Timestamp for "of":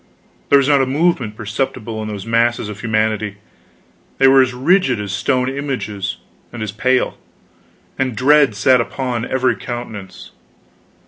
2.69-2.79